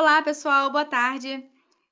[0.00, 1.44] Olá, pessoal, boa tarde.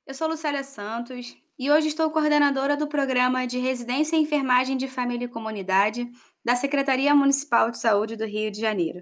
[0.07, 4.87] Eu sou Lucélia Santos e hoje estou coordenadora do programa de Residência em Enfermagem de
[4.87, 6.09] Família e Comunidade
[6.45, 9.01] da Secretaria Municipal de Saúde do Rio de Janeiro.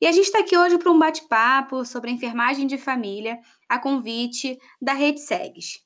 [0.00, 4.58] E a gente está aqui hoje para um bate-papo sobre enfermagem de família, a convite
[4.80, 5.84] da Rede SEGS.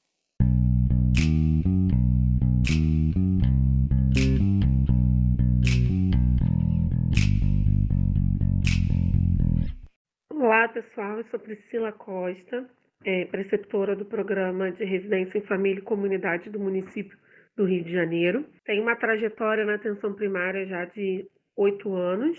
[10.75, 11.19] Pessoal.
[11.19, 12.69] Eu sou Priscila Costa,
[13.05, 17.17] é, preceptora do programa de residência em família e comunidade do município
[17.57, 18.45] do Rio de Janeiro.
[18.65, 22.37] Tenho uma trajetória na atenção primária já de oito anos.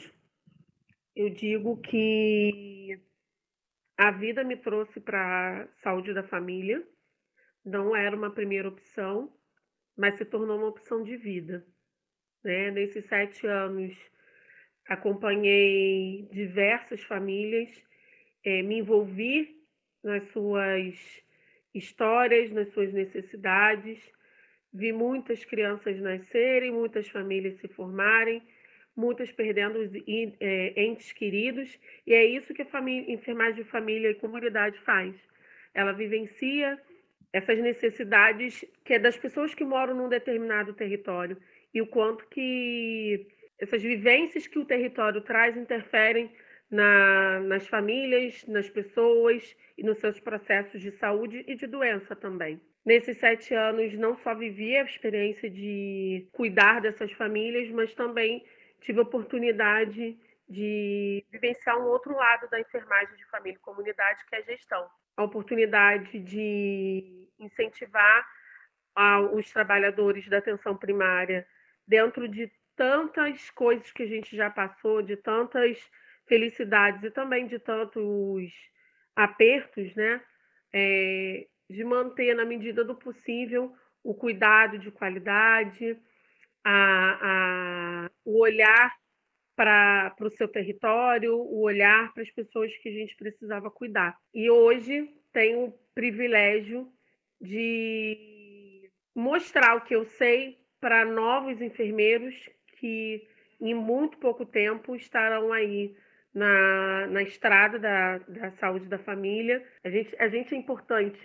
[1.16, 2.99] Eu digo que
[3.98, 6.85] a vida me trouxe para a saúde da família.
[7.63, 9.31] Não era uma primeira opção,
[9.98, 11.65] mas se tornou uma opção de vida.
[12.43, 12.70] Né?
[12.71, 13.95] Nesses sete anos,
[14.90, 17.85] acompanhei diversas famílias
[18.45, 19.58] é, me envolvi
[20.04, 20.95] nas suas
[21.73, 23.99] histórias, nas suas necessidades.
[24.71, 28.41] Vi muitas crianças nascerem, muitas famílias se formarem,
[28.96, 29.91] muitas perdendo os
[30.40, 35.15] é, entes queridos, e é isso que a família, enfermagem de família e comunidade faz.
[35.74, 36.80] Ela vivencia
[37.34, 41.37] essas necessidades que é das pessoas que moram num determinado território
[41.74, 43.27] e o quanto que
[43.59, 46.30] essas vivências que o território traz interferem
[46.70, 52.62] na, nas famílias, nas pessoas e nos seus processos de saúde e de doença também.
[52.85, 58.46] Nesses sete anos, não só vivi a experiência de cuidar dessas famílias, mas também
[58.82, 64.36] tive a oportunidade de vivenciar um outro lado da enfermagem de família e comunidade, que
[64.36, 64.88] é a gestão.
[65.18, 68.28] A oportunidade de incentivar
[69.34, 71.46] os trabalhadores da atenção primária
[71.88, 75.80] dentro de tantas coisas que a gente já passou, de tantas
[76.28, 78.51] felicidades e também de tantos
[79.16, 80.22] apertos, né?
[80.73, 83.73] É, de manter, na medida do possível,
[84.03, 85.97] o cuidado de qualidade,
[86.63, 88.94] a, a, o olhar
[89.56, 94.18] para o seu território, o olhar para as pessoas que a gente precisava cuidar.
[94.34, 96.92] E hoje tenho o privilégio
[97.40, 102.36] de mostrar o que eu sei para novos enfermeiros
[102.80, 103.28] que
[103.62, 105.96] em muito pouco tempo estarão aí
[106.35, 109.66] na, na estrada da, da saúde da família.
[109.84, 111.18] A gente, a gente é importante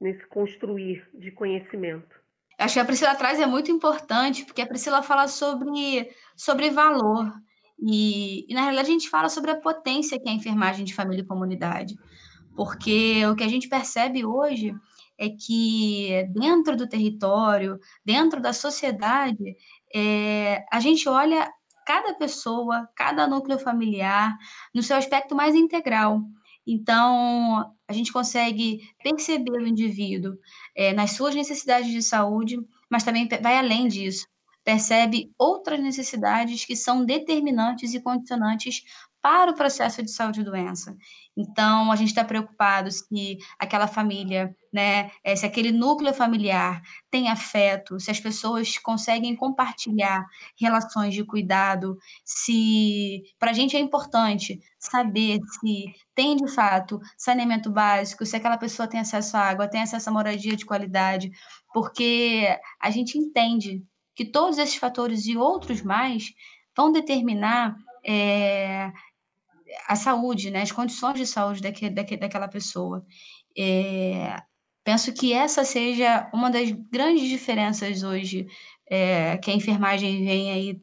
[0.00, 2.24] nesse construir de conhecimento.
[2.58, 7.30] Acho que a Priscila traz é muito importante, porque a Priscila fala sobre, sobre valor.
[7.78, 10.94] E, e, na realidade, a gente fala sobre a potência que é a enfermagem de
[10.94, 11.94] família e comunidade.
[12.56, 14.72] Porque o que a gente percebe hoje
[15.18, 19.56] é que dentro do território, dentro da sociedade,
[19.94, 21.50] é, a gente olha
[21.84, 24.36] cada pessoa, cada núcleo familiar,
[24.74, 26.22] no seu aspecto mais integral.
[26.66, 30.38] Então, a gente consegue perceber o indivíduo
[30.74, 32.56] é, nas suas necessidades de saúde,
[32.88, 34.26] mas também vai além disso.
[34.64, 38.82] Percebe outras necessidades que são determinantes e condicionantes
[39.24, 40.94] para o processo de saúde e doença.
[41.34, 47.30] Então, a gente está preocupado se aquela família, né, eh, se aquele núcleo familiar tem
[47.30, 50.26] afeto, se as pessoas conseguem compartilhar
[50.60, 57.70] relações de cuidado, se para a gente é importante saber se tem de fato saneamento
[57.70, 61.30] básico, se aquela pessoa tem acesso à água, tem acesso à moradia de qualidade,
[61.72, 62.46] porque
[62.78, 63.82] a gente entende
[64.14, 66.24] que todos esses fatores e outros mais
[66.76, 67.74] vão determinar
[68.04, 68.92] é,
[69.86, 73.04] a saúde, né, as condições de saúde daquele, daquele, daquela pessoa.
[73.56, 74.36] É,
[74.82, 78.46] penso que essa seja uma das grandes diferenças hoje
[78.88, 80.80] é, que a enfermagem vem aí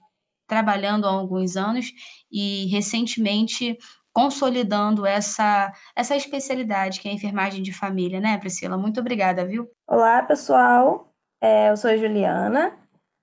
[0.48, 1.92] trabalhando há alguns anos
[2.32, 3.78] e recentemente
[4.14, 8.78] consolidando essa, essa especialidade que é a enfermagem de família, né, Priscila?
[8.78, 9.70] Muito obrigada, viu?
[9.88, 11.14] Olá, pessoal.
[11.40, 12.78] É, eu sou Juliana.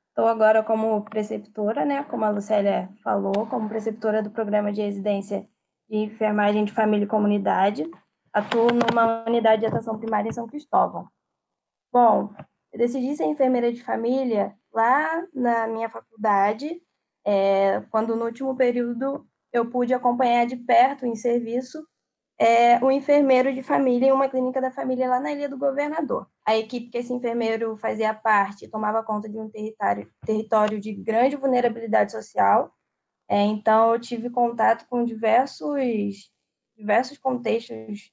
[0.09, 5.47] Estou agora como preceptora, né, como a Lucélia falou, como preceptora do programa de residência
[5.89, 7.89] de enfermagem de família e comunidade.
[8.33, 11.09] Atuo numa unidade de atenção primária em São Cristóvão.
[11.93, 12.33] Bom,
[12.73, 16.81] eu decidi ser enfermeira de família lá na minha faculdade,
[17.25, 21.83] é, quando no último período eu pude acompanhar de perto em serviço
[22.39, 26.29] é, um enfermeiro de família em uma clínica da família lá na Ilha do Governador.
[26.47, 31.35] A equipe que esse enfermeiro fazia parte tomava conta de um território, território de grande
[31.35, 32.73] vulnerabilidade social
[33.29, 36.33] é, então, eu tive contato com diversos,
[36.77, 38.11] diversos contextos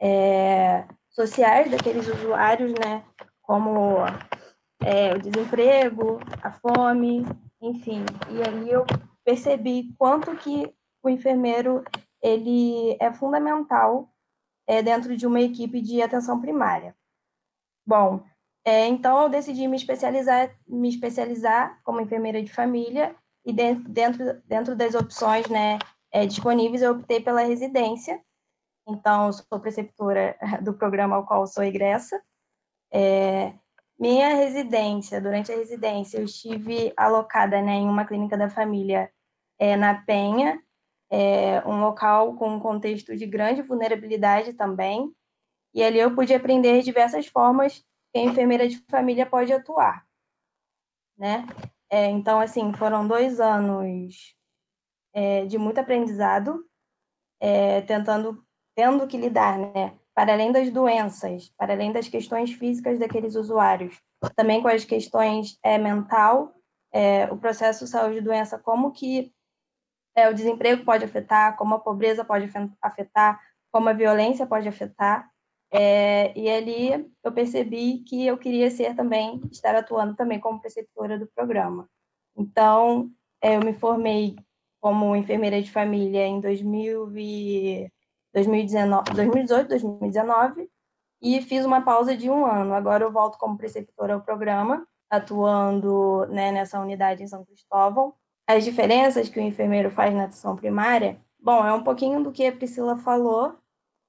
[0.00, 3.02] é, sociais daqueles usuários, né?
[3.40, 3.96] Como
[4.82, 7.24] é, o desemprego, a fome,
[7.62, 8.04] enfim.
[8.30, 8.84] E ali eu
[9.24, 10.72] percebi quanto que
[11.02, 11.82] o enfermeiro
[12.22, 14.12] ele é fundamental
[14.66, 16.94] é, dentro de uma equipe de atenção primária.
[17.86, 18.22] Bom,
[18.66, 23.16] é, então eu decidi me especializar, me especializar como enfermeira de família
[23.48, 25.78] e dentro, dentro, das opções né,
[26.12, 28.22] é, disponíveis eu optei pela residência.
[28.86, 32.22] Então, sou preceptora do programa ao qual sou egressa.
[32.92, 33.54] É,
[33.98, 39.10] minha residência, durante a residência, eu estive alocada né, em uma clínica da família
[39.58, 40.62] é, na Penha,
[41.10, 45.10] é, um local com um contexto de grande vulnerabilidade também.
[45.72, 50.06] E ali eu pude aprender diversas formas que a enfermeira de família pode atuar,
[51.16, 51.46] né?
[51.90, 54.34] É, então, assim, foram dois anos
[55.14, 56.64] é, de muito aprendizado,
[57.40, 58.44] é, tentando,
[58.74, 59.98] tendo que lidar, né?
[60.14, 64.00] Para além das doenças, para além das questões físicas daqueles usuários,
[64.34, 66.54] também com as questões é, mental,
[66.92, 69.32] é, o processo saúde e doença, como que
[70.16, 72.50] é, o desemprego pode afetar, como a pobreza pode
[72.82, 73.40] afetar,
[73.72, 75.30] como a violência pode afetar.
[75.70, 81.18] É, e ali eu percebi que eu queria ser também, estar atuando também como preceptora
[81.18, 81.88] do programa.
[82.36, 83.10] Então,
[83.42, 84.36] é, eu me formei
[84.80, 90.70] como enfermeira de família em 2019, 2018, 2019,
[91.20, 92.74] e fiz uma pausa de um ano.
[92.74, 98.14] Agora eu volto como preceptora ao programa, atuando né, nessa unidade em São Cristóvão.
[98.46, 102.46] As diferenças que o enfermeiro faz na atenção primária, bom, é um pouquinho do que
[102.46, 103.58] a Priscila falou,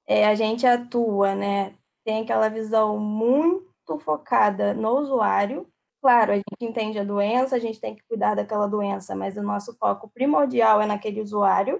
[0.09, 1.75] é, a gente atua, né?
[2.03, 5.67] Tem aquela visão muito focada no usuário.
[6.01, 9.43] Claro, a gente entende a doença, a gente tem que cuidar daquela doença, mas o
[9.43, 11.79] nosso foco primordial é naquele usuário,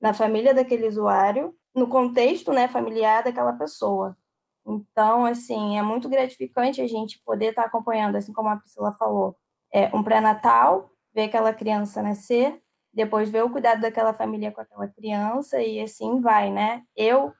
[0.00, 4.16] na família daquele usuário, no contexto, né, familiar daquela pessoa.
[4.64, 9.36] Então, assim, é muito gratificante a gente poder estar acompanhando, assim como a Priscila falou,
[9.72, 12.62] é, um pré-natal, ver aquela criança nascer,
[12.92, 16.84] depois ver o cuidado daquela família com aquela criança e assim vai, né?
[16.94, 17.32] Eu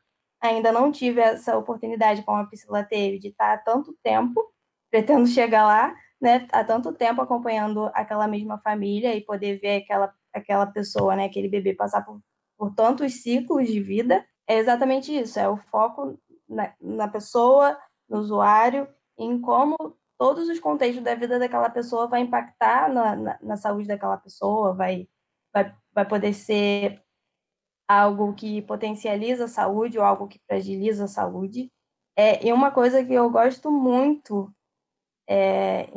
[0.48, 4.52] ainda não tive essa oportunidade, como a Priscila teve, de estar há tanto tempo,
[4.90, 10.14] pretendo chegar lá, né, há tanto tempo acompanhando aquela mesma família e poder ver aquela,
[10.32, 12.20] aquela pessoa, né, aquele bebê passar por,
[12.56, 16.18] por tantos ciclos de vida, é exatamente isso, é o foco
[16.48, 18.86] na, na pessoa, no usuário,
[19.18, 19.76] em como
[20.18, 24.74] todos os contextos da vida daquela pessoa vai impactar na, na, na saúde daquela pessoa,
[24.74, 25.08] vai,
[25.52, 27.03] vai, vai poder ser
[27.88, 31.70] algo que potencializa a saúde ou algo que fragiliza a saúde.
[32.16, 34.52] É, e uma coisa que eu gosto muito,
[35.28, 35.88] é,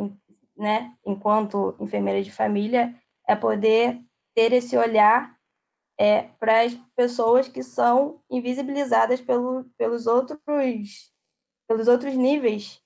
[0.57, 2.95] né, enquanto enfermeira de família,
[3.27, 4.01] é poder
[4.35, 5.37] ter esse olhar
[5.99, 10.39] é, para as pessoas que são invisibilizadas pelo, pelos outros
[11.67, 12.81] pelos outros níveis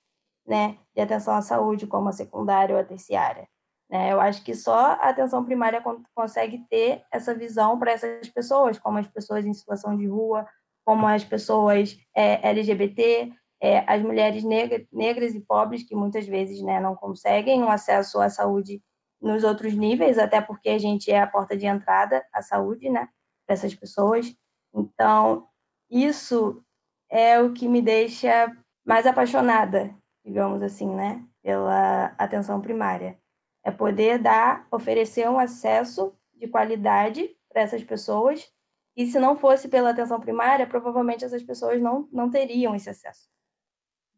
[0.46, 3.48] né, de atenção à saúde, como a secundária ou a terciária.
[3.92, 4.10] Né?
[4.10, 5.84] Eu acho que só a atenção primária
[6.14, 10.48] consegue ter essa visão para essas pessoas, como as pessoas em situação de rua,
[10.82, 13.30] como as pessoas é, LGBT,
[13.60, 18.18] é, as mulheres negra, negras e pobres, que muitas vezes né, não conseguem um acesso
[18.18, 18.82] à saúde
[19.20, 23.06] nos outros níveis, até porque a gente é a porta de entrada à saúde né,
[23.46, 24.34] para essas pessoas.
[24.74, 25.46] Então,
[25.90, 26.64] isso
[27.10, 28.50] é o que me deixa
[28.86, 33.20] mais apaixonada, digamos assim, né, pela atenção primária
[33.64, 38.50] é poder dar, oferecer um acesso de qualidade para essas pessoas.
[38.96, 43.28] E se não fosse pela atenção primária, provavelmente essas pessoas não, não teriam esse acesso.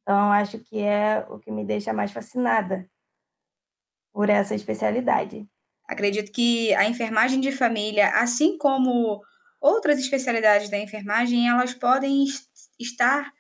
[0.02, 2.89] Então, acho que é o que me deixa mais fascinada
[4.13, 5.46] por essa especialidade.
[5.86, 9.22] Acredito que a enfermagem de família, assim como
[9.60, 12.24] outras especialidades da enfermagem, elas podem
[12.79, 13.32] estar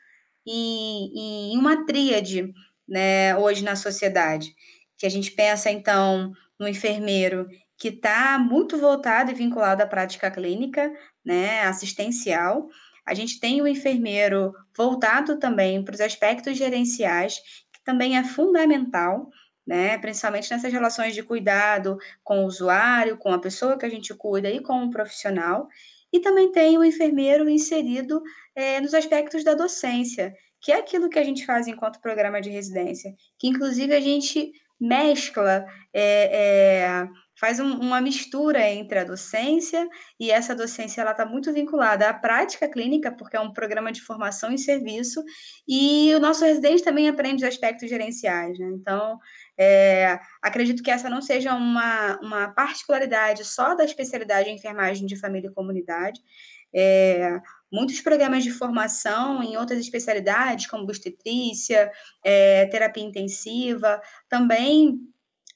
[0.46, 2.52] em, em uma tríade
[2.86, 4.54] né, hoje na sociedade
[5.04, 7.46] que a gente pensa, então, no enfermeiro
[7.76, 10.90] que está muito voltado e vinculado à prática clínica,
[11.22, 12.70] né, assistencial.
[13.04, 17.38] A gente tem o enfermeiro voltado também para os aspectos gerenciais,
[17.70, 19.28] que também é fundamental,
[19.66, 24.14] né, principalmente nessas relações de cuidado com o usuário, com a pessoa que a gente
[24.14, 25.68] cuida e com o profissional.
[26.10, 28.22] E também tem o enfermeiro inserido
[28.56, 32.48] é, nos aspectos da docência, que é aquilo que a gente faz enquanto programa de
[32.48, 34.50] residência, que inclusive a gente
[34.80, 39.88] mescla, é, é, faz um, uma mistura entre a docência
[40.18, 44.00] e essa docência ela está muito vinculada à prática clínica, porque é um programa de
[44.00, 45.22] formação em serviço,
[45.66, 48.58] e o nosso residente também aprende os aspectos gerenciais.
[48.58, 48.66] Né?
[48.74, 49.18] Então,
[49.58, 55.16] é, acredito que essa não seja uma, uma particularidade só da especialidade em enfermagem de
[55.16, 56.20] família e comunidade.
[56.76, 57.38] É,
[57.74, 61.90] muitos programas de formação em outras especialidades, como obstetrícia,
[62.24, 65.00] é, terapia intensiva, também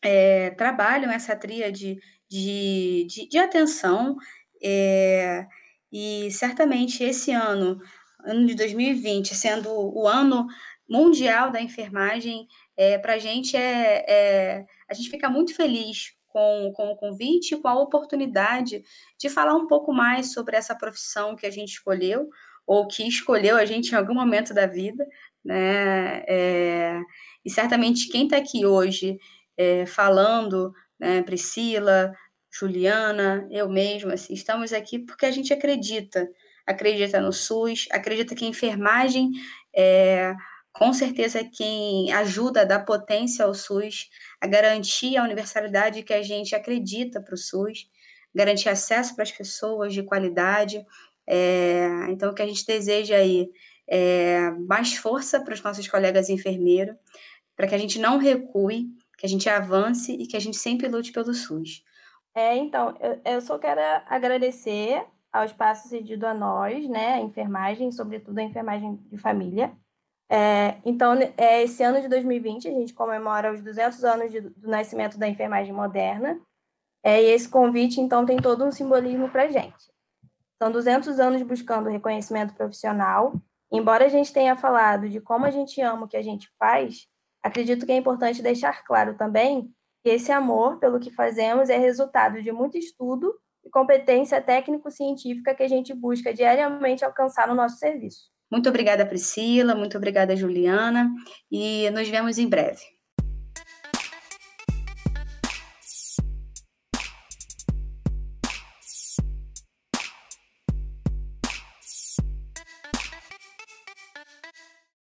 [0.03, 1.99] é, trabalham essa tríade
[2.29, 4.17] de, de, de atenção.
[4.63, 5.47] É,
[5.93, 7.81] e certamente esse ano
[8.25, 10.47] ano de 2020 sendo o ano
[10.89, 16.73] mundial da enfermagem, é, para a gente é, é, a gente fica muito feliz com,
[16.73, 18.85] com o convite e com a oportunidade
[19.19, 22.29] de falar um pouco mais sobre essa profissão que a gente escolheu,
[22.65, 25.05] ou que escolheu a gente em algum momento da vida,
[25.45, 26.23] né?
[26.29, 27.01] É,
[27.45, 29.19] e certamente quem está aqui hoje
[29.57, 32.13] é, falando, né, Priscila,
[32.53, 36.29] Juliana, eu mesma, assim, estamos aqui porque a gente acredita,
[36.65, 39.33] acredita no SUS, acredita que a enfermagem
[39.75, 40.37] é
[40.79, 44.09] com certeza quem ajuda a dar potência ao SUS,
[44.41, 47.91] a garantir a universalidade que a gente acredita para o SUS,
[48.33, 50.87] garantir acesso para as pessoas de qualidade.
[51.27, 53.51] É, então, o que a gente deseja aí
[53.89, 56.95] é mais força para os nossos colegas enfermeiros,
[57.57, 58.87] para que a gente não recue,
[59.19, 61.83] que a gente avance e que a gente sempre lute pelo SUS.
[62.37, 62.95] É, então,
[63.25, 68.95] eu, só quero agradecer ao espaço cedido a nós, né, a enfermagem, sobretudo a enfermagem
[69.11, 69.73] de família.
[70.31, 74.69] É, então, é, esse ano de 2020, a gente comemora os 200 anos de, do
[74.69, 76.39] nascimento da enfermagem moderna,
[77.03, 79.91] é, e esse convite, então, tem todo um simbolismo para a gente.
[80.61, 83.33] São 200 anos buscando reconhecimento profissional.
[83.71, 87.07] Embora a gente tenha falado de como a gente ama o que a gente faz,
[87.43, 92.43] acredito que é importante deixar claro também que esse amor pelo que fazemos é resultado
[92.43, 98.31] de muito estudo e competência técnico-científica que a gente busca diariamente alcançar no nosso serviço.
[98.51, 101.11] Muito obrigada, Priscila, muito obrigada, Juliana,
[101.51, 102.98] e nos vemos em breve.